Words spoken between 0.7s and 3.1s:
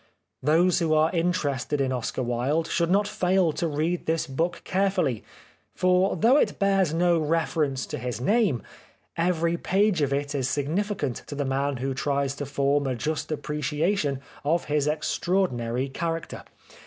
who are in terested in Oscar Wilde should not